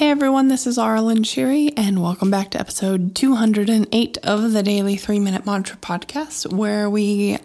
[0.00, 4.96] Hey everyone, this is Aaralyn Shiri, and welcome back to episode 208 of the Daily
[4.96, 7.36] 3 Minute Mantra Podcast, where we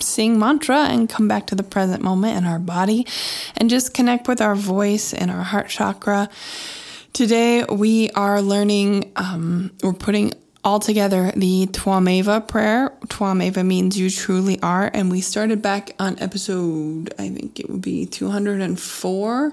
[0.00, 3.06] sing mantra and come back to the present moment in our body
[3.58, 6.30] and just connect with our voice and our heart chakra.
[7.12, 10.32] Today we are learning, um, we're putting
[10.64, 12.88] all together the Twameva prayer.
[13.08, 17.82] Twameva means you truly are, and we started back on episode, I think it would
[17.82, 19.52] be 204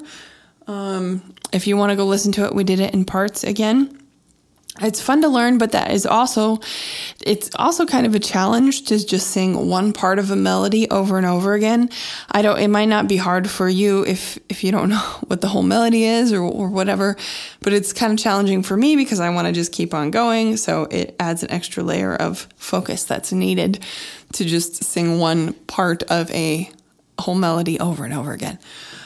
[0.68, 4.00] um, if you want to go listen to it, we did it in parts again.
[4.82, 6.60] It's fun to learn, but that is also
[7.26, 11.18] it's also kind of a challenge to just sing one part of a melody over
[11.18, 11.90] and over again.
[12.32, 15.42] I don't it might not be hard for you if if you don't know what
[15.42, 17.18] the whole melody is or or whatever,
[17.62, 20.56] but it's kind of challenging for me because I want to just keep on going,
[20.56, 23.84] so it adds an extra layer of focus that's needed
[24.34, 26.72] to just sing one part of a
[27.22, 28.60] whole melody over and over again.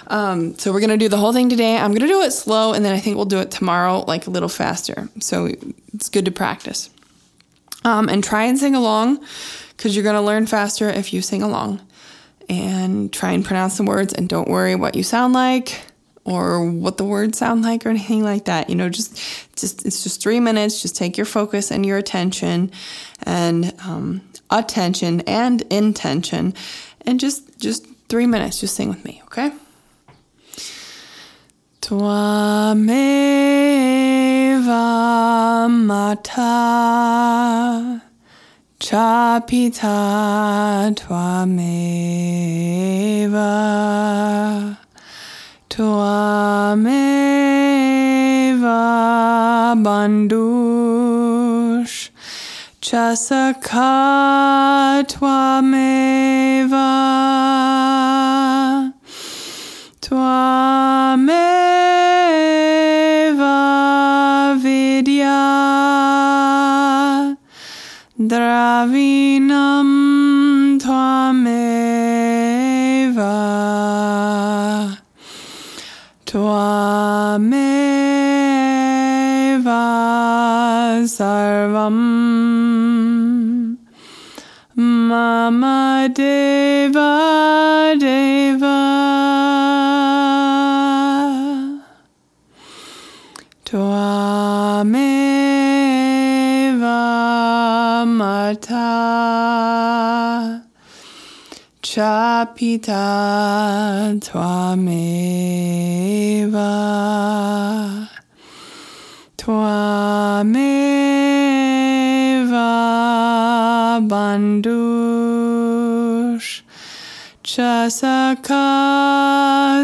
[0.08, 1.78] Um, so we're gonna do the whole thing today.
[1.78, 4.30] I'm gonna do it slow, and then I think we'll do it tomorrow, like a
[4.30, 5.10] little faster.
[5.20, 5.50] So
[5.94, 6.90] it's good to practice.
[7.86, 9.26] Um, and try and sing along,
[9.76, 11.82] because you're gonna learn faster if you sing along.
[12.50, 15.82] And try and pronounce the words, and don't worry what you sound like
[16.26, 18.70] or what the words sound like or anything like that.
[18.70, 19.18] You know, just
[19.56, 20.82] just it's just three minutes.
[20.82, 22.70] Just take your focus and your attention,
[23.24, 26.54] and um, attention and intention,
[27.06, 28.60] and just just three minutes.
[28.62, 29.52] Just sing with me, okay?
[31.82, 32.06] Twameva
[35.68, 36.44] Mata
[38.80, 39.98] Chapita
[40.94, 41.98] Twameva
[45.72, 46.94] Twameva
[49.84, 51.53] Bandush
[52.84, 53.96] Chasaka
[55.08, 56.92] Twameva
[60.02, 61.48] Twameva
[64.62, 65.40] Vidya.
[68.20, 69.90] Dravinam
[70.78, 71.88] Twameva.
[76.26, 77.93] Twameva
[81.02, 81.98] Sarvam.
[84.76, 88.94] Mama Deva Deva.
[98.06, 98.86] Mata
[101.82, 102.96] Chapita
[104.20, 105.54] Twameva
[110.44, 110.76] Twameva
[114.10, 114.52] Bandush
[117.42, 118.68] Chasaka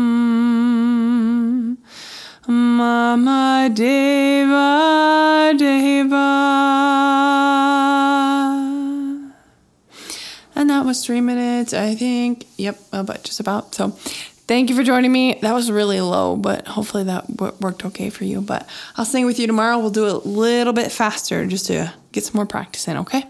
[2.47, 6.31] Mama Deva Deva
[10.57, 12.45] and that was three minutes, I think.
[12.57, 13.75] Yep, but just about.
[13.75, 13.97] So,
[14.47, 15.39] thank you for joining me.
[15.41, 18.41] That was really low, but hopefully that w- worked okay for you.
[18.41, 19.79] But I'll sing with you tomorrow.
[19.79, 23.25] We'll do it a little bit faster just to get some more practice in, okay?